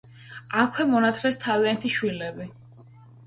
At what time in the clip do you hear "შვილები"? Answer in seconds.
1.97-2.47